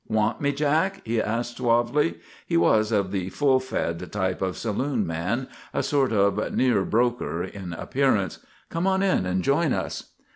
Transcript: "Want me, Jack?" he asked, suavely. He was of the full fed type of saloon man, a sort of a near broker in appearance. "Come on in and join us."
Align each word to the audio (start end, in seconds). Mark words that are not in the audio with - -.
"Want 0.07 0.41
me, 0.41 0.51
Jack?" 0.51 1.03
he 1.05 1.21
asked, 1.21 1.57
suavely. 1.57 2.17
He 2.47 2.57
was 2.57 2.91
of 2.91 3.11
the 3.11 3.29
full 3.29 3.59
fed 3.59 4.11
type 4.11 4.41
of 4.41 4.57
saloon 4.57 5.05
man, 5.05 5.47
a 5.75 5.83
sort 5.83 6.11
of 6.11 6.39
a 6.39 6.49
near 6.49 6.83
broker 6.85 7.43
in 7.43 7.73
appearance. 7.73 8.39
"Come 8.71 8.87
on 8.87 9.03
in 9.03 9.27
and 9.27 9.43
join 9.43 9.73
us." 9.73 10.13